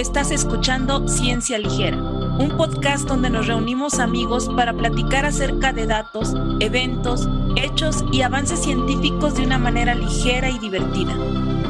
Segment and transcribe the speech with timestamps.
[0.00, 6.34] Estás escuchando Ciencia Ligera, un podcast donde nos reunimos amigos para platicar acerca de datos,
[6.58, 11.14] eventos, hechos y avances científicos de una manera ligera y divertida,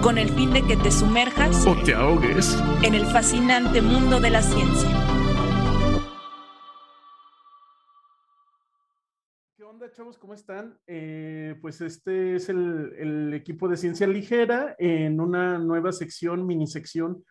[0.01, 4.31] con el fin de que te sumerjas o te ahogues en el fascinante mundo de
[4.31, 4.89] la ciencia.
[9.57, 10.17] ¿Qué onda, chavos?
[10.19, 10.79] ¿Cómo están?
[10.87, 16.69] Eh, pues este es el, el equipo de Ciencia Ligera en una nueva sección, mini
[16.69, 17.25] sección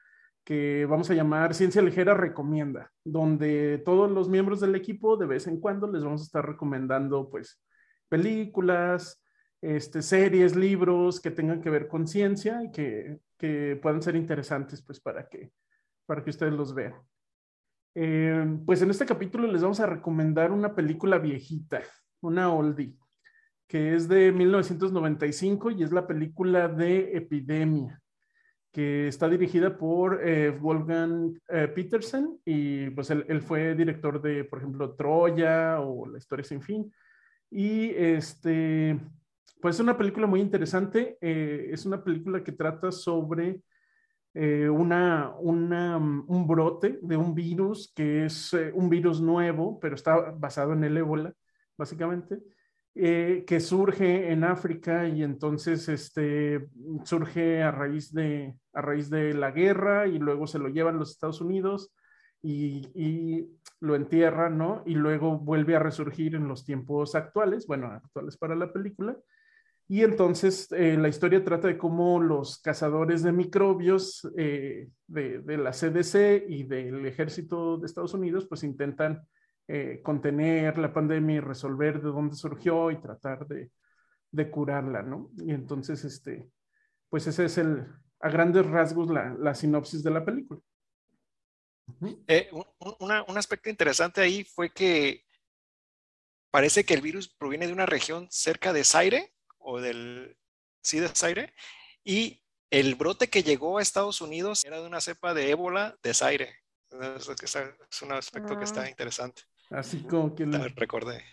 [0.44, 5.47] que vamos a llamar Ciencia Ligera Recomienda, donde todos los miembros del equipo de vez
[5.47, 7.61] en cuando les vamos a estar recomendando pues
[8.07, 9.24] películas,
[9.61, 14.82] este, series, libros que tengan que ver con ciencia y que, que puedan ser interesantes
[14.82, 15.52] pues para que,
[16.06, 16.96] para que ustedes los vean.
[17.96, 21.82] Eh, pues en este capítulo les vamos a recomendar una película viejita,
[22.21, 22.97] una oldie,
[23.68, 28.02] que es de 1995 y es la película de Epidemia
[28.71, 34.59] que está dirigida por eh, Wolfgang eh, Petersen y pues él, fue director de, por
[34.59, 36.91] ejemplo, Troya o La historia sin fin.
[37.49, 38.99] Y este,
[39.61, 43.61] pues es una película muy interesante, eh, es una película que trata sobre
[44.31, 50.72] una, una, un brote de un virus que es un virus nuevo, pero está basado
[50.72, 51.33] en el ébola,
[51.75, 52.39] básicamente.
[53.02, 56.67] Eh, que surge en África y entonces este,
[57.06, 61.11] surge a raíz, de, a raíz de la guerra y luego se lo llevan los
[61.11, 61.94] Estados Unidos
[62.41, 63.47] y,
[63.80, 64.83] lo entierran, ¿no?
[64.86, 69.16] Y luego vuelve a resurgir en los tiempos actuales, bueno, actuales para la película.
[69.88, 75.58] Y entonces eh, la historia trata de cómo los cazadores de microbios eh, de, de,
[75.58, 79.25] la CDC y del ejército de Estados Unidos pues intentan
[79.72, 83.70] eh, contener la pandemia y resolver de dónde surgió y tratar de,
[84.31, 85.30] de, curarla, ¿no?
[85.38, 86.50] Y entonces, este,
[87.08, 87.86] pues ese es el,
[88.20, 90.59] a grandes rasgos, la, la sinopsis de la película.
[92.25, 92.66] Eh, un,
[93.28, 95.23] un, aspecto interesante ahí fue que
[96.50, 100.35] parece que el virus proviene de una región cerca de Zaire, o del,
[100.81, 101.53] sí, de Zaire,
[102.03, 106.16] y el brote que llegó a Estados Unidos era de una cepa de ébola de
[106.16, 106.56] Zaire.
[106.90, 108.90] Es un aspecto que está ah.
[108.90, 109.44] interesante.
[109.69, 110.46] Así como que...
[110.46, 110.68] La...
[110.75, 111.24] Recordé.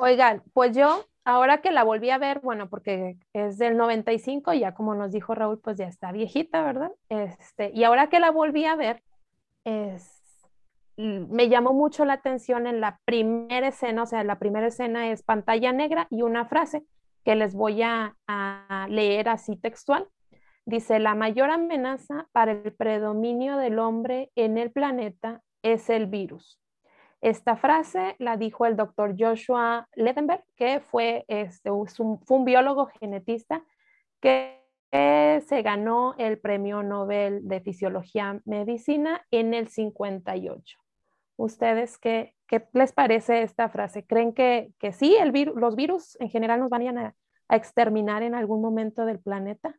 [0.00, 4.74] Oigan, pues yo, ahora que la volví a ver, bueno, porque es del 95, ya
[4.74, 6.92] como nos dijo Raúl, pues ya está viejita, ¿verdad?
[7.08, 9.02] Este, y ahora que la volví a ver,
[9.64, 10.20] es,
[10.96, 15.22] me llamó mucho la atención en la primera escena, o sea, la primera escena es
[15.22, 16.84] pantalla negra y una frase
[17.24, 20.08] que les voy a, a leer así textual.
[20.64, 26.61] Dice, la mayor amenaza para el predominio del hombre en el planeta es el virus.
[27.22, 32.86] Esta frase la dijo el doctor Joshua Ledenberg, que fue, este, un, fue un biólogo
[32.98, 33.64] genetista
[34.20, 34.60] que
[34.92, 40.78] se ganó el premio Nobel de Fisiología Medicina en el 58.
[41.36, 44.04] ¿Ustedes qué, qué les parece esta frase?
[44.04, 47.14] ¿Creen que, que sí, el los virus en general nos van a,
[47.48, 49.78] a exterminar en algún momento del planeta?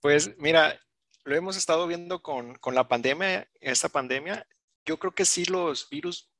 [0.00, 0.78] Pues mira,
[1.24, 4.46] lo hemos estado viendo con, la pandemia, esta pandemia.
[4.84, 6.30] Yo creo que sí los virus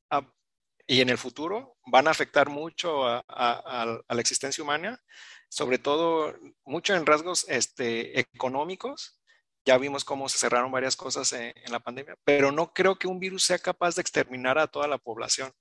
[0.86, 5.00] y en el futuro van a afectar mucho a, la existencia humana,
[5.48, 6.34] sobre todo
[6.64, 9.20] mucho en rasgos este, económicos.
[9.64, 13.20] Ya vimos cómo se cerraron varias cosas en, la pandemia, pero no creo que un
[13.20, 15.52] virus sea capaz de exterminar a toda la población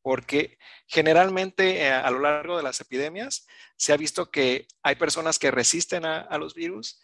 [0.00, 0.56] porque
[0.86, 3.44] generalmente eh, a lo largo de las epidemias
[3.76, 7.00] se ha visto que hay personas que resisten a los virus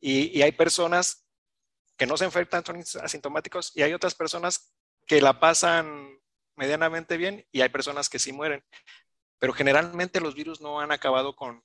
[0.00, 1.26] y, hay personas
[1.96, 4.74] que no se infectan, son asintomáticos, y hay otras personas
[5.06, 6.18] que la pasan
[6.56, 8.64] medianamente bien y hay personas que sí mueren.
[9.38, 11.62] Pero generalmente los virus no han acabado con,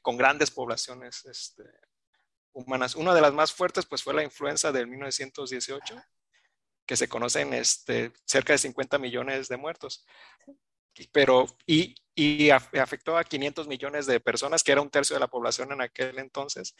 [0.00, 1.64] con grandes poblaciones este,
[2.52, 2.94] humanas.
[2.94, 6.02] Una de las más fuertes pues fue la influenza del 1918,
[6.86, 10.04] que se conocen este, cerca de 50 millones de muertos.
[11.12, 15.28] Pero, y, y afectó a 500 millones de personas, que era un tercio de la
[15.28, 16.74] población en aquel entonces.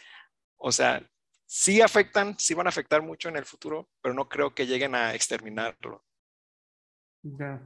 [0.65, 1.03] O sea,
[1.45, 4.95] sí afectan, sí van a afectar mucho en el futuro, pero no creo que lleguen
[4.95, 6.05] a exterminarlo.
[7.23, 7.61] Ya.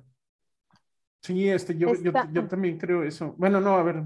[1.21, 3.35] Sí, este, yo, yo, también creo eso.
[3.37, 3.97] Bueno, no, a ver.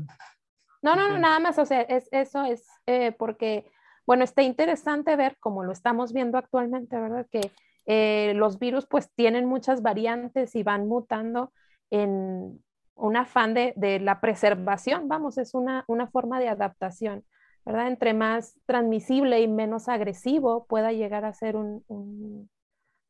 [0.82, 3.70] No, no, no, nada más, o sea, es, eso es eh, porque,
[4.06, 7.26] bueno, está interesante ver, como lo estamos viendo actualmente, ¿verdad?
[7.30, 7.52] Que
[7.86, 11.52] eh, los virus pues tienen muchas variantes y van mutando
[11.90, 12.60] en
[12.94, 17.24] un afán de, de la preservación, vamos, es una, una forma de adaptación.
[17.64, 17.88] ¿Verdad?
[17.88, 21.84] Entre más transmisible y menos agresivo pueda llegar a ser un,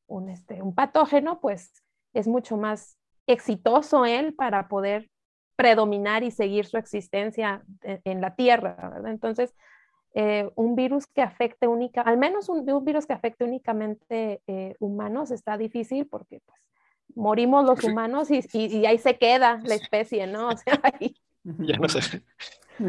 [0.06, 1.72] un, este, un patógeno, pues
[2.12, 5.08] es mucho más exitoso él para poder
[5.56, 9.10] predominar y seguir su existencia en, la Tierra, ¿verdad?
[9.10, 9.54] Entonces,
[10.14, 15.30] eh, un virus que afecte única, al menos un, virus que afecte únicamente eh, humanos
[15.30, 16.60] está difícil porque pues
[17.14, 20.48] morimos los humanos y, y, ahí se queda la especie, ¿no?
[20.48, 21.14] O sea, ahí...
[21.44, 22.22] Ya no sé.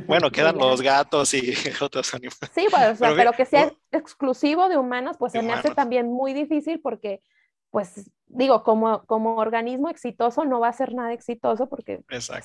[0.08, 2.52] Bueno, quedan los gatos y otros animales.
[2.54, 6.80] Sí, pues, pero, que sea exclusivo de humanos, pues se me hace también muy difícil
[6.82, 7.22] porque,
[7.70, 12.02] pues, digo, como, como organismo exitoso no va a ser nada exitoso porque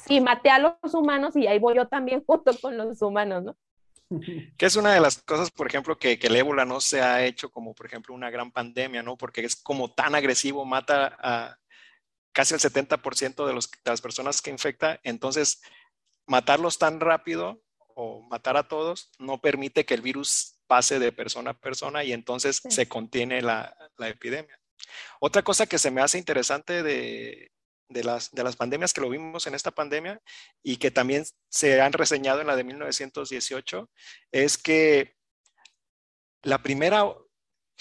[0.06, 3.56] si maté a los humanos y ahí voy yo también junto con los humanos, ¿no?
[4.56, 7.24] Que es una de las cosas, por ejemplo, que, que, el ébola no se ha
[7.24, 9.16] hecho como, por ejemplo, una gran pandemia, ¿no?
[9.16, 11.58] Porque es como tan agresivo, mata a
[12.30, 15.00] casi el 70% de, los, de las personas que infecta.
[15.02, 15.60] Entonces,
[16.26, 17.62] matarlos tan rápido
[17.94, 22.12] o matar a todos no permite que el virus pase de persona a persona y
[22.12, 24.60] entonces se contiene la, la, epidemia.
[25.20, 27.52] Otra cosa que se me hace interesante de,
[27.88, 30.20] de las, de las pandemias que lo vimos en esta pandemia
[30.62, 33.90] y que también se han reseñado en la de 1918
[34.32, 35.16] es que
[36.42, 37.04] la primera,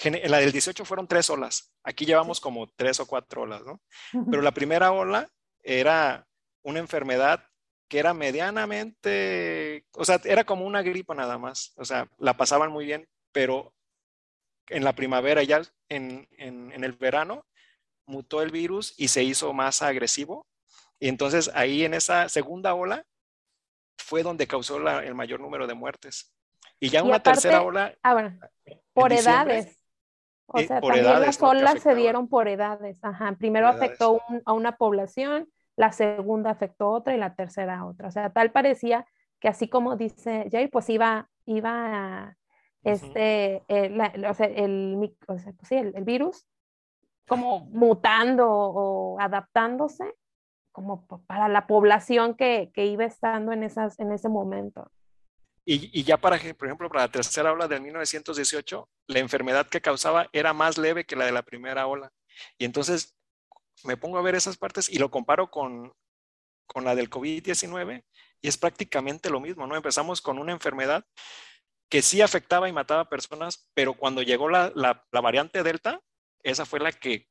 [0.04, 3.82] en la del 18 fueron tres olas, aquí llevamos como tres o cuatro olas, ¿no?
[4.30, 5.30] Pero la primera ola
[5.62, 6.28] era
[6.64, 7.48] una enfermedad
[7.88, 12.72] que era medianamente, o sea, era como una gripa nada más, o sea, la pasaban
[12.72, 13.74] muy bien, pero
[14.70, 17.46] en la primavera ya en, en, en el verano
[18.06, 20.48] mutó el virus y se hizo más agresivo.
[21.00, 23.06] Y entonces ahí en esa segunda ola
[23.98, 26.34] fue donde causó el mayor número de muertes.
[26.80, 27.96] Y ya una tercera ola.
[28.04, 28.40] Ah, bueno,
[28.94, 29.80] por edades.
[30.48, 32.98] O sea, también las olas se dieron por edades.
[33.02, 33.36] Ajá.
[33.38, 38.08] Primero afectó a una población, la segunda afectó a otra y la tercera a otra.
[38.08, 39.06] O sea, tal parecía
[39.40, 42.38] que así como dice Jair, pues iba, iba
[42.84, 46.46] este, el, o sea, el, o sea, pues sí, el, virus
[47.28, 50.16] como mutando o adaptándose
[50.72, 54.92] como para la población que, que iba estando en, esas, en ese momento.
[55.64, 59.82] Y, y, ya para, por ejemplo, para la tercera ola del 1918, la enfermedad que
[59.82, 62.12] causaba era más leve que la de la primera ola.
[62.60, 63.16] Y entonces
[63.84, 65.94] me pongo a ver esas partes y lo comparo con,
[66.66, 68.04] con la del COVID-19
[68.42, 69.76] y es prácticamente lo mismo, ¿no?
[69.76, 71.06] Empezamos con una enfermedad
[71.90, 76.02] que sí afectaba y mataba personas, pero cuando llegó la, la, la variante Delta,
[76.44, 77.28] esa fue la que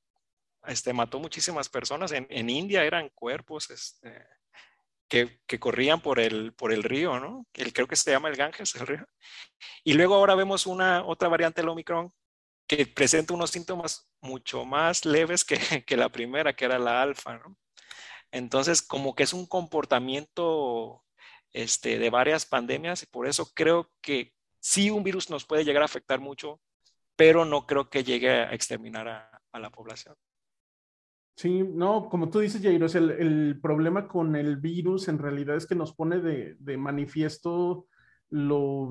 [0.66, 2.12] este, mató muchísimas personas.
[2.12, 4.26] En, en India eran cuerpos este,
[5.08, 7.46] que, que, corrían por el, por el río, ¿no?
[7.54, 9.06] El, creo que se llama el Ganges, el río.
[9.82, 12.12] Y luego ahora vemos una otra variante del Omicron
[12.66, 17.38] que presenta unos síntomas mucho más leves que, que la primera, que era la alfa,
[17.38, 17.56] ¿no?
[18.30, 21.04] Entonces, como que es un comportamiento
[21.52, 25.82] este, de varias pandemias y por eso creo que sí un virus nos puede llegar
[25.82, 26.60] a afectar mucho
[27.16, 30.16] pero no creo que llegue a exterminar a, la población.
[31.36, 35.66] Sí, no, como tú dices, Jairo, el, el, problema con el virus en realidad es
[35.66, 37.86] que nos pone de, de manifiesto
[38.30, 38.90] lo,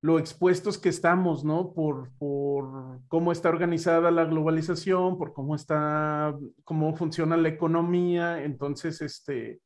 [0.00, 1.72] lo, expuestos que estamos, ¿no?
[1.72, 8.42] Por, por, cómo está organizada la globalización, por cómo está, cómo funciona la economía.
[8.42, 9.60] Entonces, este,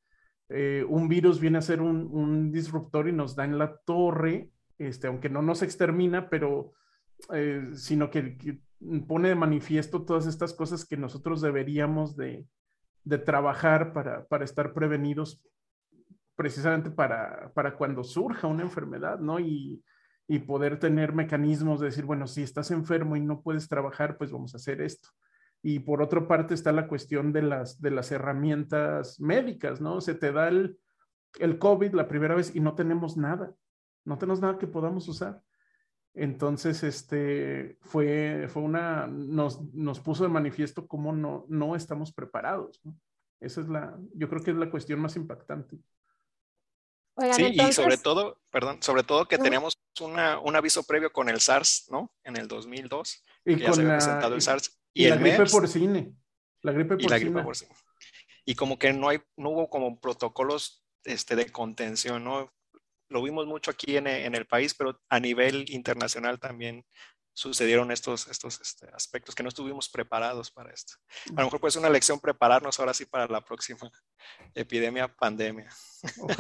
[0.49, 4.51] eh, un virus viene a ser un, un, disruptor y nos da en la torre,
[4.79, 6.73] este, aunque no nos extermina, pero
[7.33, 8.61] eh, sino que,
[9.07, 12.47] pone de manifiesto todas estas cosas que nosotros deberíamos de,
[13.25, 15.41] trabajar para, estar prevenidos
[16.35, 19.39] precisamente para, cuando surja una enfermedad, ¿no?
[20.41, 24.55] Poder tener mecanismos de decir, bueno, si estás enfermo y no puedes trabajar, pues vamos
[24.55, 25.09] a hacer esto.
[25.63, 30.01] Y por otra parte está la cuestión de las, de las herramientas médicas, ¿no?
[30.01, 30.79] Se te da el,
[31.39, 33.55] el COVID la primera vez y no tenemos nada,
[34.05, 35.43] no tenemos nada que podamos usar.
[36.15, 42.81] Entonces, este, fue, fue una, nos, nos puso de manifiesto cómo no, no estamos preparados.
[42.85, 42.95] ¿no?
[43.41, 45.79] Esa es la, yo creo que es la cuestión más impactante.
[47.33, 51.41] sí, y sobre todo, perdón, sobre todo que teníamos una, un aviso previo con el
[51.41, 52.13] SARS, ¿no?
[52.25, 53.25] En el 2002.
[53.45, 54.81] Y con se había presentado el SARS.
[54.95, 56.15] Y, la gripe porcine.
[56.63, 57.07] La gripe porcina.
[57.07, 57.75] Y la gripe porcina.
[58.45, 62.53] Y como que no, hay, no hubo como protocolos este, de contención, ¿no?
[63.13, 66.85] lo vimos mucho aquí en, el país, pero a nivel internacional también
[67.35, 70.95] sucedieron estos, estos este, aspectos que no estuvimos preparados para esto.
[71.35, 73.91] A lo mejor puede ser una lección prepararnos ahora sí para la próxima
[74.55, 75.71] epidemia, pandemia.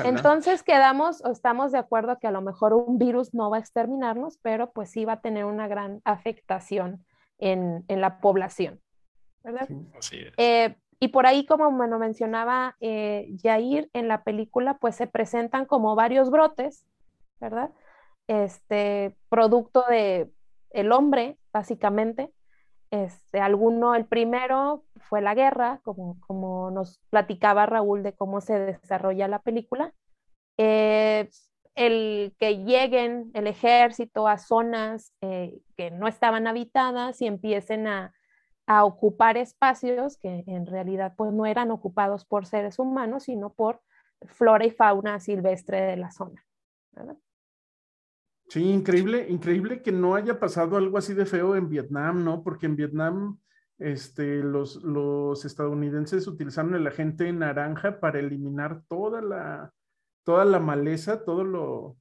[0.05, 3.61] Entonces quedamos o estamos de acuerdo que a lo mejor un virus no va a
[3.61, 7.05] exterminarnos, pero pues sí va a tener una gran afectación
[7.39, 8.81] en, la población.
[9.43, 9.69] ¿verdad?
[9.99, 10.33] Así es.
[10.37, 15.09] Eh, y por ahí, como me lo mencionaba eh, Jair, en la película, pues se
[15.09, 16.87] presentan como varios brotes,
[17.41, 17.71] ¿verdad?
[18.29, 20.31] Este, producto de
[20.73, 22.33] el hombre, básicamente.
[22.91, 28.59] Este, alguno, el primero fue la guerra, como, como nos platicaba Raúl de cómo se
[28.59, 29.95] desarrolla la película.
[30.59, 31.31] Eh,
[31.75, 38.13] el que lleguen el ejército a zonas eh, que no estaban habitadas y empiecen a,
[38.67, 43.81] a, ocupar espacios que en realidad pues no eran ocupados por seres humanos, sino por
[44.27, 46.45] flora y fauna silvestre de la zona.
[48.53, 52.43] Sí, increíble, increíble que no haya pasado algo así de feo en Vietnam, ¿no?
[52.43, 53.39] Porque en Vietnam
[53.79, 59.73] este, los, los estadounidenses utilizaron el agente naranja para eliminar toda la,
[60.23, 61.97] toda la maleza, todo lo,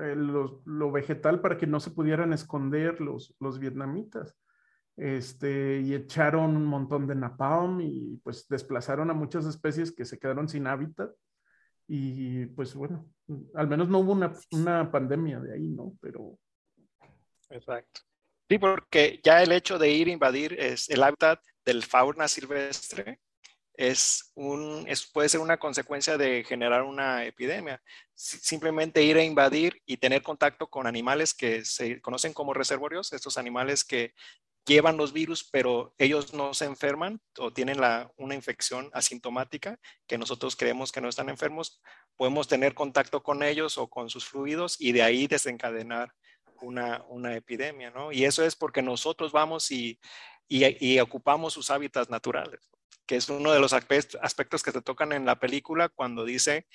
[0.00, 4.34] eh, lo, vegetal para que no se pudieran esconder los, los vietnamitas.
[4.96, 10.18] Este, y echaron un montón de napalm y pues desplazaron a muchas especies que se
[10.18, 11.10] quedaron sin hábitat.
[11.94, 13.06] Y pues bueno,
[13.54, 15.92] al menos no hubo una, una pandemia de ahí, ¿no?
[16.00, 16.38] Pero...
[17.50, 18.00] Exacto.
[18.48, 23.20] Sí, porque ya el hecho de ir a invadir es el hábitat del fauna silvestre
[23.74, 27.82] es un, es, puede ser una consecuencia de generar una epidemia.
[28.14, 33.36] Simplemente ir a invadir y tener contacto con animales que se conocen como reservorios, estos
[33.36, 34.14] animales que
[34.66, 37.80] llevan los virus, pero ellos no se enferman o tienen
[38.16, 41.80] una infección asintomática que nosotros creemos que no están enfermos,
[42.16, 46.12] podemos tener contacto con ellos o con sus fluidos y de ahí desencadenar
[46.60, 48.12] una, una epidemia, ¿no?
[48.12, 49.98] Y eso es porque nosotros vamos y,
[50.48, 52.72] y, y ocupamos sus hábitats naturales
[53.06, 56.66] que es uno de los aspectos que se tocan en la película cuando dice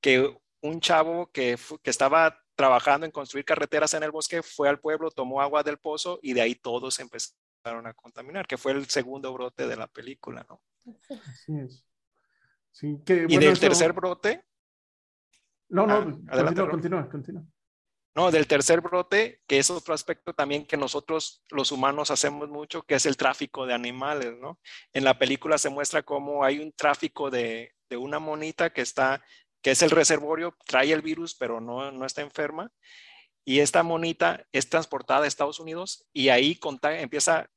[0.00, 4.80] que un chavo que, que estaba trabajando en construir carreteras en el bosque fue al
[4.80, 8.86] pueblo, tomó agua del pozo y de ahí todos empezaron a contaminar, que fue el
[8.86, 10.60] segundo brote de la película, ¿no?
[11.10, 11.84] Así es.
[12.70, 14.44] Sí, que, y del tercer brote.
[15.68, 17.44] No, no, ah, continúa, continúa, continúa.
[18.16, 22.82] No, del tercer brote, que es otro aspecto también que nosotros los humanos hacemos mucho,
[22.82, 24.60] que es el tráfico de animales, ¿no?
[24.92, 29.24] En la película se muestra cómo hay un tráfico de, una monita que está,
[29.64, 32.70] que es el reservorio, trae el virus, pero no, no está enferma.
[33.46, 37.48] Y esta monita es transportada a Estados Unidos y ahí empieza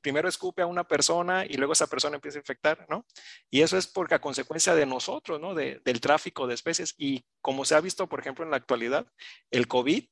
[0.00, 3.04] primero escupe a una persona y luego esa persona empieza a infectar, ¿no?
[3.50, 5.54] Y eso es porque a consecuencia de nosotros, ¿no?
[5.54, 6.94] del tráfico de especies.
[6.98, 9.06] Y como se ha visto, por ejemplo, en la actualidad,
[9.50, 10.04] el COVID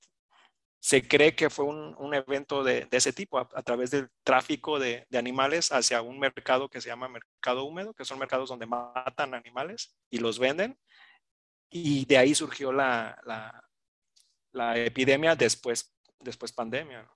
[0.82, 5.70] se cree que fue un, evento de, ese tipo, a, través del tráfico de, animales
[5.70, 10.18] hacia un mercado que se llama mercado húmedo, que son mercados donde matan animales y
[10.18, 10.76] los venden.
[11.74, 13.18] Y de ahí surgió la,
[14.52, 17.10] la, epidemia después, después pandemia.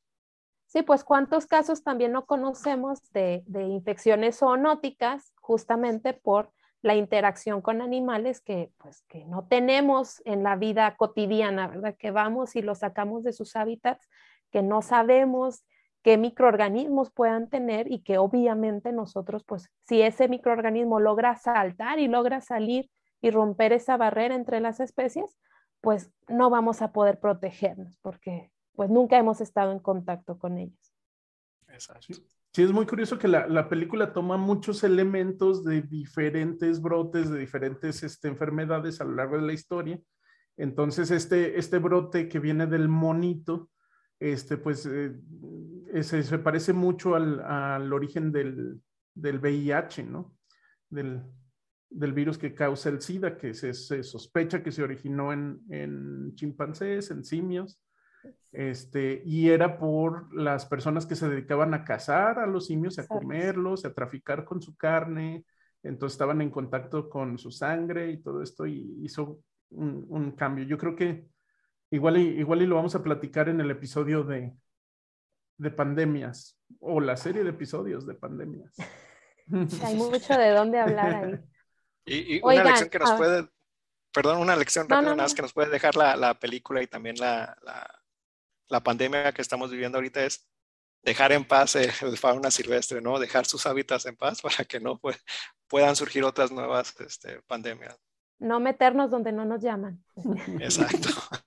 [0.67, 7.83] Sí, pues cuántos casos también no conocemos de, infecciones zoonóticas justamente por la interacción con
[7.83, 11.95] animales que, pues, que no tenemos en la vida cotidiana, ¿verdad?
[11.99, 14.09] Que vamos y los sacamos de sus hábitats,
[14.51, 15.65] que no sabemos
[16.03, 22.09] qué microorganismos puedan tener y que obviamente nosotros, pues, si ese microorganismo logra saltar y
[22.09, 22.89] logra salir
[23.26, 25.37] y romper esa barrera entre las especies,
[25.80, 30.95] pues no vamos a poder protegernos porque pues nunca hemos estado en contacto con ellos.
[31.66, 32.14] Exacto.
[32.52, 38.04] Sí, es muy curioso que la, película toma muchos elementos de diferentes brotes, de diferentes
[38.04, 40.00] este, enfermedades a lo largo de la historia.
[40.56, 43.71] Entonces, este, este brote que viene del monito,
[44.21, 45.12] este, pues eh,
[46.02, 48.80] se parece mucho al, origen del,
[49.14, 50.35] del, VIH, ¿no?
[50.88, 51.23] Del,
[51.90, 57.25] virus que causa el SIDA, que se, sospecha que se originó en, en chimpancés, en
[57.25, 57.81] simios,
[58.52, 63.07] este, y era por las personas que se dedicaban a cazar a los simios, a
[63.07, 65.45] comerlos, a traficar con su carne,
[65.83, 69.40] entonces estaban en contacto con su sangre y todo esto y hizo
[69.71, 70.64] un, cambio.
[70.64, 71.26] Yo creo que
[71.90, 74.55] igual y, igual y lo vamos a platicar en el episodio de,
[75.59, 78.75] de pandemias o la serie de episodios de pandemias.
[79.85, 81.38] Hay mucho de dónde hablar ahí.
[82.07, 83.17] Y, una lección que nos ah.
[83.17, 83.49] puede,
[84.13, 87.57] perdón, una lección rápida más que nos puede dejar la, la película y también la,
[88.69, 90.47] la pandemia que estamos viviendo ahorita es
[91.03, 93.19] dejar en paz el, fauna silvestre, ¿no?
[93.19, 95.01] Dejar sus hábitats en paz para que no
[95.69, 97.97] puedan surgir otras nuevas este, pandemias.
[98.39, 100.05] No meternos donde no nos llaman.
[100.61, 101.09] Exacto.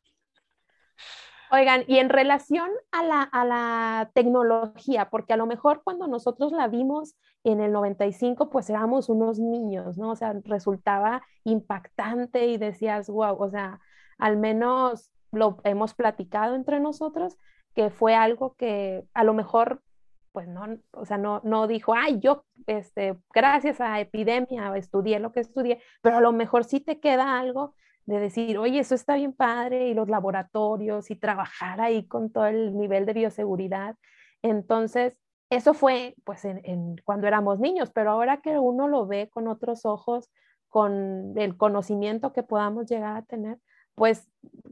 [1.51, 6.51] Oigan, y en relación a la, a la, tecnología, porque a lo mejor cuando nosotros
[6.51, 10.11] la vimos en el 95, pues éramos unos niños, ¿no?
[10.11, 13.79] O sea, resultaba impactante y decías, wow, o sea,
[14.19, 17.37] al menos lo hemos platicado entre nosotros,
[17.73, 19.81] que fue algo que a lo mejor,
[20.31, 25.31] pues no, o sea, no, no dijo, ay, yo, este, gracias a epidemia estudié lo
[25.31, 27.73] que estudié, pero a lo mejor sí te queda algo
[28.09, 32.47] de decir, oye, eso está bien padre, y los laboratorios, y trabajar ahí con todo
[32.47, 33.95] el nivel de bioseguridad.
[34.41, 35.19] Entonces,
[35.51, 39.85] eso fue pues en, cuando éramos niños, pero ahora que uno lo ve con otros
[39.85, 40.31] ojos,
[40.69, 43.59] con el conocimiento que podamos llegar a tener,
[43.93, 44.27] pues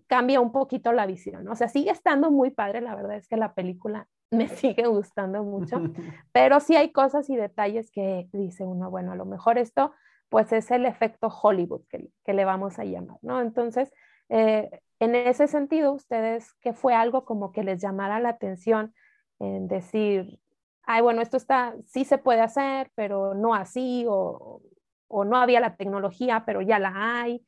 [0.08, 1.48] cambia un poquito la visión.
[1.48, 5.44] O sea, sigue estando muy padre, la verdad es que la película me sigue gustando
[5.44, 5.78] mucho,
[6.32, 9.92] pero sí hay cosas y detalles que dice uno, bueno, a lo mejor esto
[10.30, 13.42] pues es el efecto Hollywood que, que le vamos a llamar, ¿no?
[13.42, 13.92] Entonces,
[14.30, 14.70] eh,
[15.00, 18.94] en ese sentido, ustedes, que fue algo como que les llamara la atención
[19.40, 20.40] en decir,
[20.84, 24.62] ay, bueno, esto está, sí se puede hacer, pero no así, o,
[25.08, 27.46] o no había la tecnología, pero ya la hay.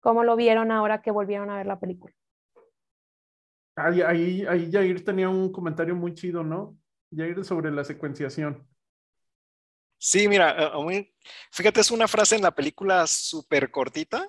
[0.00, 2.14] ¿Cómo lo vieron ahora que volvieron a ver la película?
[3.76, 6.76] Ahí, ahí, ahí Jair tenía un comentario muy chido, ¿no?
[7.14, 8.66] Jair sobre la secuenciación.
[10.04, 10.72] Sí, mira,
[11.52, 14.28] fíjate, es una frase en la película súper cortita,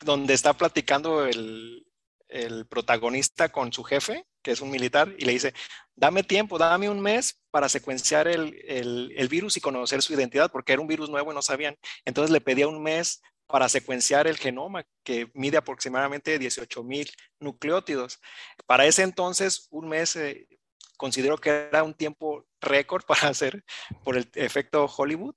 [0.00, 1.86] donde está platicando el,
[2.28, 5.54] el, protagonista con su jefe, que es un militar, y le dice,
[5.94, 10.52] dame tiempo, dame un mes para secuenciar el, el, el virus y conocer su identidad,
[10.52, 11.78] porque era un virus nuevo y no sabían.
[12.04, 18.20] Entonces le pedía un mes para secuenciar el genoma, que mide aproximadamente 18 mil nucleótidos.
[18.66, 20.46] Para ese entonces, un mes eh,
[20.96, 23.64] considero que era un tiempo récord para hacer
[24.04, 25.34] por el efecto Hollywood,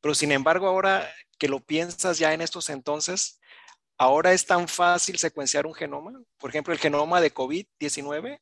[0.00, 3.40] pero sin embargo, ahora que lo piensas ya en estos entonces,
[3.96, 6.12] ahora es tan fácil secuenciar un genoma.
[6.38, 8.40] Por ejemplo, el genoma de COVID-19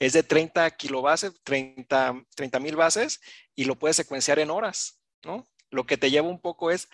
[0.00, 3.20] es de 30 kilobases, 30 mil bases,
[3.54, 5.46] y lo puedes secuenciar en horas, ¿no?
[5.70, 6.88] Lo que te lleva un poco es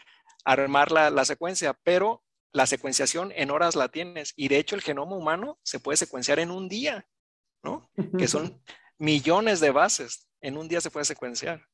[0.45, 4.33] armar la, la secuencia, pero la secuenciación en horas la tienes.
[4.37, 7.07] Y de hecho el genoma humano se puede secuenciar en un día,
[7.63, 7.91] ¿no?
[8.17, 8.63] Que son
[8.99, 10.29] millones de bases.
[10.41, 11.67] En un día se puede secuenciar.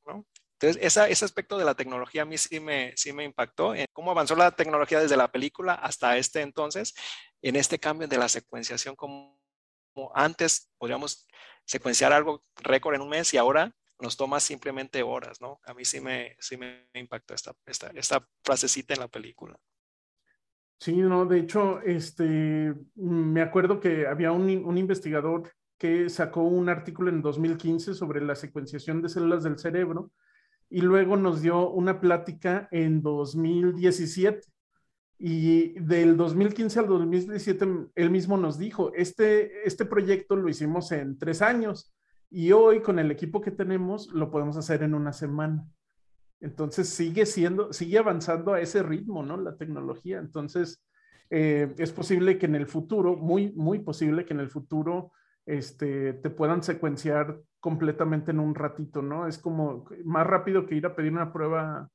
[0.60, 3.74] Entonces, esa, ese aspecto de la tecnología a mí sí me, sí me impactó.
[3.74, 6.94] En cómo avanzó la tecnología desde la película hasta este entonces,
[7.42, 9.40] en este cambio de la secuenciación, como,
[9.94, 11.26] como antes podríamos
[11.64, 15.60] secuenciar algo récord en un mes y ahora nos toma simplemente horas, ¿no?
[15.64, 19.58] A mí sí me, sí me impactó esta, esta, esta frasecita en la película.
[20.80, 26.68] Sí, no, de hecho, este, me acuerdo que había un, un, investigador que sacó un
[26.68, 30.12] artículo en 2015 sobre la secuenciación de células del cerebro
[30.68, 34.46] y luego nos dio una plática en 2017.
[35.18, 41.16] Y del 2015 al 2017, él mismo nos dijo, este, este proyecto lo hicimos en
[41.16, 41.94] tres años
[42.28, 45.66] y hoy con el equipo que tenemos lo podemos hacer en una semana.
[46.40, 49.38] Entonces sigue siendo, sigue avanzando a ese ritmo, ¿no?
[49.38, 50.18] La tecnología.
[50.18, 50.84] Entonces
[51.30, 55.12] eh, es posible que en el futuro, muy, muy posible que en el futuro
[55.46, 59.26] este, te puedan secuenciar completamente en un ratito, ¿no?
[59.26, 61.88] Es como más rápido que ir a pedir una prueba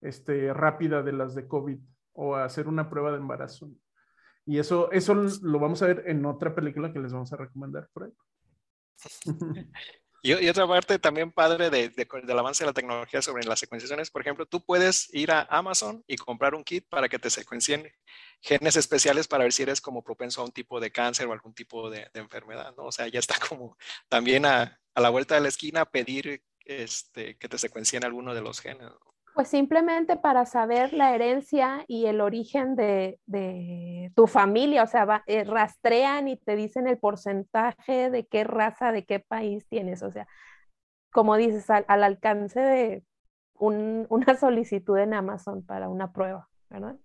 [0.00, 1.78] este, rápida de las de COVID
[2.12, 3.70] o hacer una prueba de embarazo.
[4.46, 7.88] Y eso, eso lo vamos a ver en otra película que les vamos a recomendar
[7.92, 8.12] por ahí.
[10.22, 14.20] Y, otra parte también padre de, del avance de la tecnología sobre las secuenciaciones, por
[14.20, 17.90] ejemplo, tú puedes ir a Amazon y comprar un kit para que te secuencien
[18.40, 21.54] genes especiales para ver si eres como propenso a un tipo de cáncer o algún
[21.54, 22.84] tipo de, enfermedad, ¿no?
[22.84, 23.76] O sea, ya está como
[24.08, 28.42] también a, a, la vuelta de la esquina pedir este, que te secuencien alguno de
[28.42, 28.88] los genes.
[29.34, 33.20] Pues simplemente para saber la herencia y el origen de,
[34.14, 39.04] tu familia, o sea, eh, rastrean y te dicen el porcentaje de qué raza, de
[39.04, 40.26] qué país tienes, o sea,
[41.12, 43.04] como dices, al, alcance de
[43.54, 46.98] una solicitud en Amazon para una prueba, ¿verdad?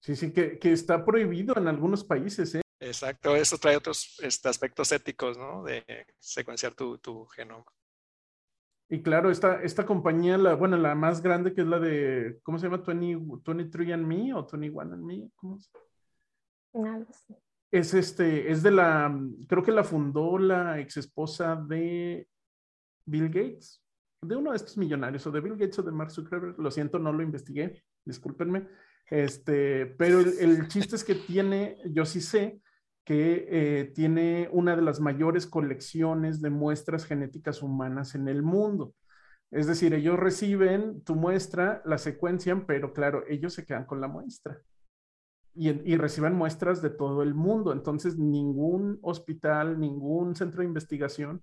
[0.00, 2.62] Sí, sí, que, está prohibido en algunos países, ¿eh?
[2.78, 5.62] Exacto, eso trae otros este, aspectos éticos, ¿no?
[5.64, 5.84] De
[6.18, 7.66] secuenciar tu, tu genoma.
[8.92, 12.58] Y claro, esta, esta compañía, la, bueno, la más grande que es la de, ¿cómo
[12.58, 12.82] se llama?
[12.84, 15.70] 20, 23 and Me o 21 and Me, ¿cómo se
[16.74, 17.06] llama?
[17.70, 19.16] Es este, es de la,
[19.48, 22.26] creo que la fundó la ex esposa de
[23.06, 23.80] Bill Gates,
[24.22, 26.98] de uno de estos millonarios, o de Bill Gates o de Mark Zuckerberg, lo siento,
[26.98, 28.66] no lo investigué, discúlpenme,
[29.06, 32.60] este, pero el, el chiste es que tiene, yo sí sé,
[33.10, 38.94] que eh, tiene una de las mayores colecciones de muestras genéticas humanas en el mundo.
[39.50, 44.06] Es decir, ellos reciben tu muestra, la secuencian, pero claro, ellos se quedan con la
[44.06, 44.62] muestra
[45.56, 47.72] y, y reciben muestras de todo el mundo.
[47.72, 51.42] Entonces, ningún hospital, ningún centro de investigación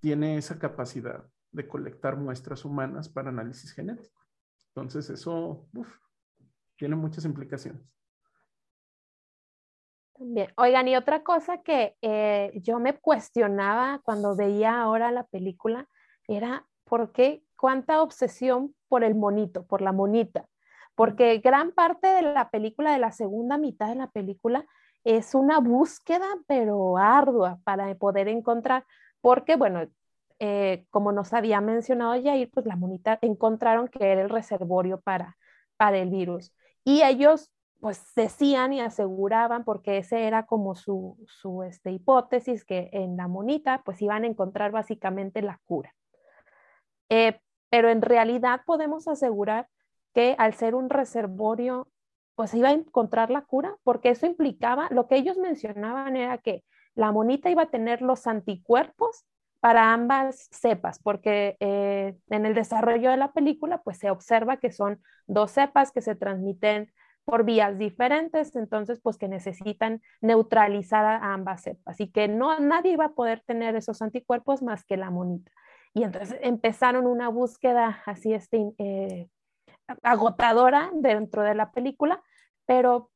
[0.00, 4.20] tiene esa capacidad de colectar muestras humanas para análisis genético.
[4.74, 5.66] Entonces, eso
[6.76, 7.95] tiene muchas implicaciones.
[10.18, 10.48] También.
[10.56, 15.88] Oigan, y otra cosa que eh, yo me cuestionaba cuando veía ahora la película
[16.26, 20.46] era por qué, cuánta obsesión por el monito, por la monita.
[20.94, 24.64] Porque gran parte de la película, de la segunda mitad de la película,
[25.04, 28.84] es una búsqueda, pero ardua para poder encontrar,
[29.20, 29.86] porque, bueno,
[30.38, 35.36] eh, como nos había mencionado Jair, pues la monita encontraron que era el reservorio para,
[35.76, 36.52] para el virus.
[36.84, 42.88] Y ellos pues decían y aseguraban, porque ese era como su, su este, hipótesis, que
[42.92, 45.94] en la monita pues iban a encontrar básicamente la cura.
[47.08, 49.68] Eh, pero en realidad podemos asegurar
[50.14, 51.88] que al ser un reservorio,
[52.34, 56.64] pues iba a encontrar la cura, porque eso implicaba, lo que ellos mencionaban era que
[56.94, 59.26] la monita iba a tener los anticuerpos
[59.60, 64.72] para ambas cepas, porque eh, en el desarrollo de la película, pues se observa que
[64.72, 66.90] son dos cepas que se transmiten
[67.26, 72.92] por vías diferentes, entonces pues que necesitan neutralizar a ambas cepas y que no nadie
[72.92, 75.50] iba a poder tener esos anticuerpos más que la monita.
[75.92, 79.28] Y entonces empezaron una búsqueda así este, eh,
[80.02, 82.22] agotadora dentro de la película,
[82.64, 83.10] pero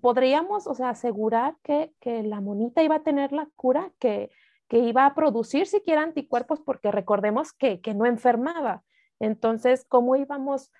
[0.00, 4.30] podríamos, o sea, asegurar que, que la monita iba a tener la cura, que,
[4.66, 8.82] que iba a producir siquiera anticuerpos, porque recordemos que, que no enfermaba.
[9.20, 10.72] Entonces, ¿cómo íbamos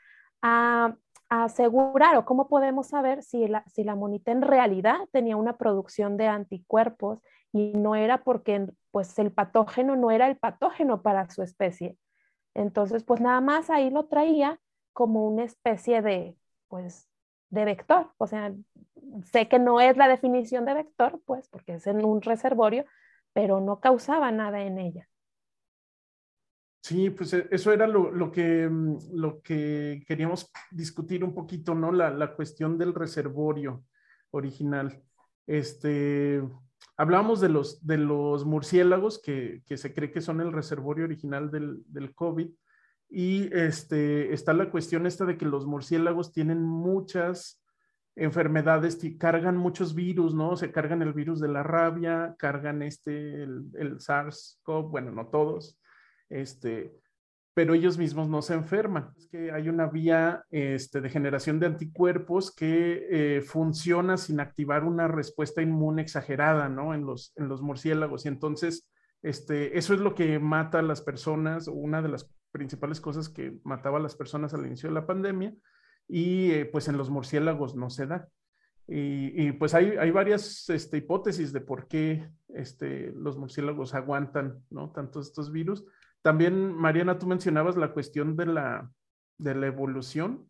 [0.43, 0.97] a
[1.43, 6.17] asegurar o cómo podemos saber si la, si la monita en realidad tenía una producción
[6.17, 7.21] de anticuerpos
[7.53, 11.97] y no era porque pues el patógeno no era el patógeno para su especie.
[12.55, 14.61] Entonces, pues nada más ahí lo traía
[14.93, 16.37] como una especie de,
[16.69, 17.09] pues,
[17.51, 18.13] de vector.
[18.19, 18.53] O sea,
[19.33, 22.85] sé que no es la definición de vector, pues, porque es en un reservorio,
[23.33, 25.09] pero no causaba nada en ella.
[26.85, 31.91] Sí, pues e, eso era lo, que, mm, lo que queríamos discutir un poquito, ¿no?
[31.93, 33.85] La, cuestión del reservorio
[34.33, 35.03] original.
[35.47, 36.43] Este,
[36.99, 41.83] hablábamos de los, de los murciélagos que, se cree que son el reservorio original del,
[41.87, 42.51] del, COVID.
[43.09, 47.63] Y este, está la cuestión esta de que los murciélagos tienen muchas
[48.15, 50.55] enfermedades, cargan muchos virus, ¿no?
[50.59, 55.79] Se cargan el virus de la rabia, cargan este, el, el SARS-CoV, bueno, no todos
[56.29, 56.93] este,
[57.55, 59.13] pero ellos mismos no se enferman.
[59.17, 64.85] Es que hay una vía este, de generación de anticuerpos que eh, funciona sin activar
[64.85, 66.95] una respuesta inmune exagerada, ¿no?
[66.95, 68.25] En los, en los murciélagos.
[68.25, 68.91] Y entonces,
[69.23, 73.57] este, eso es lo que mata a las personas, una de las principales cosas que
[73.63, 75.55] mataba a las personas al inicio de la pandemia.
[76.09, 78.29] Y eh, pues en los murciélagos no se da.
[78.87, 84.91] Y, pues hay, hay varias este, hipótesis de por qué este, los murciélagos aguantan ¿no?
[84.91, 85.87] tantos estos virus.
[86.25, 88.91] También, Mariana, tú mencionabas la cuestión de la,
[89.37, 90.49] de la evolución,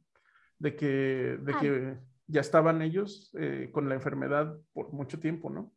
[0.61, 5.73] de que, de que ya estaban ellos eh, con la enfermedad por mucho tiempo, ¿no?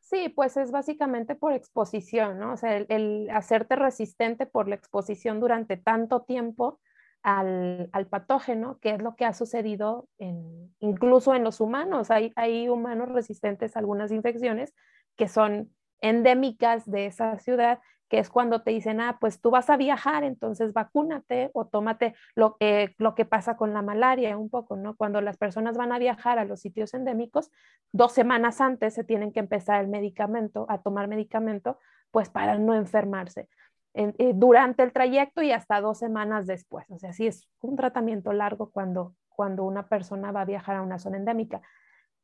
[0.00, 2.52] Sí, pues es básicamente por exposición, ¿no?
[2.52, 6.78] O sea, el, hacerte resistente por la exposición durante tanto tiempo
[7.22, 12.10] al, al, patógeno, que es lo que ha sucedido en, incluso en los humanos.
[12.10, 14.74] Hay, hay humanos resistentes a algunas infecciones
[15.16, 15.70] que son
[16.00, 20.24] endémicas de esa ciudad que es cuando te dicen, ah, pues tú vas a viajar,
[20.24, 22.56] entonces vacúnate o tómate lo,
[22.98, 24.96] lo que pasa con la malaria un poco, ¿no?
[24.96, 27.52] Cuando las personas van a viajar a los sitios endémicos,
[27.92, 31.78] dos semanas antes se tienen que empezar el medicamento, a tomar medicamento,
[32.10, 33.48] pues para no enfermarse.
[33.94, 36.90] Eh, durante el trayecto y hasta dos semanas después.
[36.90, 40.82] O sea, sí es un tratamiento largo cuando, cuando una persona va a viajar a
[40.82, 41.60] una zona endémica.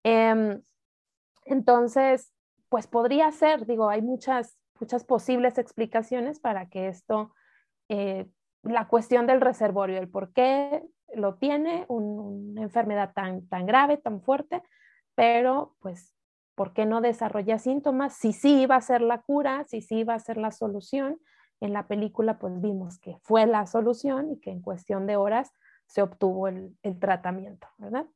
[0.05, 0.63] Em,
[1.45, 2.33] entonces,
[2.69, 7.35] pues podría ser, digo, hay muchas, muchas posibles explicaciones para que esto,
[7.89, 8.27] eh,
[8.63, 10.83] la cuestión del reservorio, el por qué
[11.15, 14.63] lo tiene, una enfermedad tan, tan grave, tan fuerte,
[15.15, 16.13] pero pues,
[16.55, 18.15] ¿por qué no desarrolla síntomas?
[18.15, 21.19] Si sí va a ser la cura, si sí va a ser la solución.
[21.61, 25.53] En la película pues vimos que fue la solución y que en cuestión de horas
[25.87, 28.07] se obtuvo el, tratamiento, ¿verdad?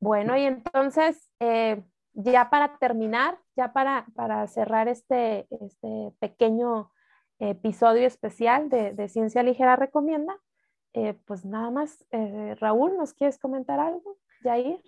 [0.00, 1.82] Bueno, y entonces, eh,
[2.16, 6.90] ya para terminar, ya para, para cerrar este, este pequeño
[7.38, 10.34] episodio especial de, Ciencia Ligera Recomienda,
[10.94, 14.18] eh, pues nada más, eh, Raúl, ¿nos quieres comentar algo?
[14.42, 14.80] Jair.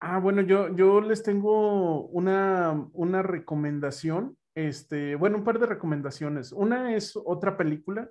[0.00, 6.52] Ah, bueno, yo, yo les tengo una, una recomendación, este, bueno, un par de recomendaciones.
[6.52, 8.10] Una es otra película,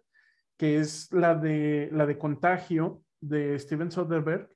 [0.58, 4.50] que es la de, la de Contagio de Steven Soderbergh.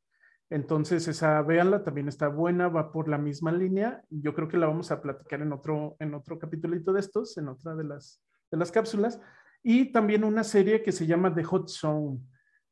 [0.50, 4.04] Entonces, esa, véanla, también está buena, va por la misma línea.
[4.10, 7.76] Yo creo que la vamos a platicar en otro, en otro de estos, en otra
[7.76, 9.20] de las, de las cápsulas.
[9.64, 12.20] Y también una serie que se llama The Hot Zone,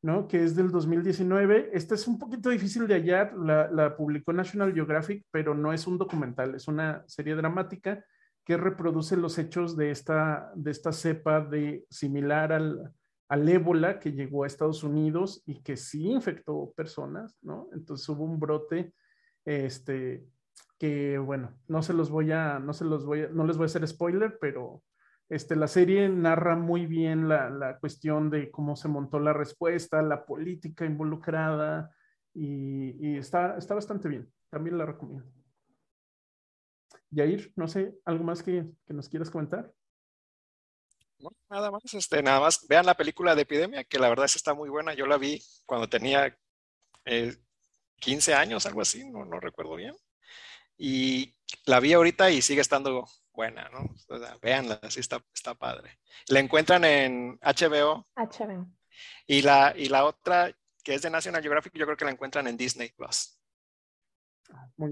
[0.03, 0.27] ¿no?
[0.27, 1.71] Que es del 2019.
[1.73, 5.87] Esta es un poquito difícil de hallar, la, la publicó National Geographic, pero no es
[5.87, 8.05] un documental, es una serie dramática
[8.45, 12.93] que reproduce los hechos de esta, de esta cepa de similar al,
[13.33, 17.67] al ébola que llegó a Estados Unidos y que sí infectó personas, ¿no?
[17.73, 18.93] Entonces hubo un brote,
[19.43, 20.27] este,
[20.77, 23.63] que bueno, no se los voy a, no se los voy a, no les voy
[23.63, 24.83] a hacer spoiler, pero
[25.29, 30.03] este, la serie narra muy bien la, la cuestión de cómo se montó la respuesta,
[30.03, 31.91] la política involucrada,
[32.35, 34.31] y, está, está bastante bien.
[34.51, 35.27] También la recomiendo.
[37.09, 39.73] Yair, no sé, ¿algo más que, que nos quieras comentar?
[41.23, 44.35] No, nada más, este, nada más, vean la película de Epidemia, que la verdad es
[44.35, 44.93] está muy buena.
[44.93, 46.37] Yo la vi cuando tenía
[47.95, 49.95] 15 eh, años, algo así, no, no recuerdo bien.
[50.77, 51.33] Y
[51.65, 53.85] la vi ahorita y sigue estando buena, ¿no?
[54.09, 55.97] O sea, véanla, sí está, está padre.
[56.27, 58.05] La encuentran en HBO.
[58.17, 58.67] HBO.
[59.25, 60.51] Y la, y la otra,
[60.83, 63.39] que es de National Geographic, yo creo que la encuentran en Disney Plus.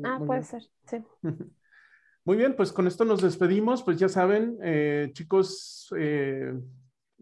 [0.06, 1.04] ah, puede ser, sí.
[2.24, 3.84] Muy bien, pues con esto nos despedimos.
[3.84, 6.54] Pues ya saben, eh, chicos, eh,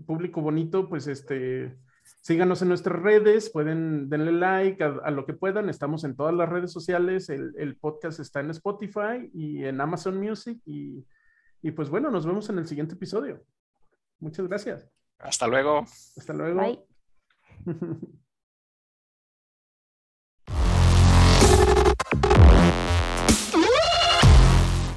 [0.06, 1.78] público bonito, pues este,
[2.22, 5.70] síganos en nuestras redes, pueden denle like a, lo que puedan.
[5.70, 7.30] Estamos en todas las redes sociales.
[7.30, 10.60] El, podcast está en Spotify y en Amazon Music.
[10.66, 11.06] Y,
[11.62, 13.44] y pues bueno, nos vemos en el siguiente episodio.
[14.20, 14.90] Muchas gracias.
[15.18, 15.86] Hasta luego.
[16.18, 16.60] Hasta luego.
[16.60, 16.80] Bye.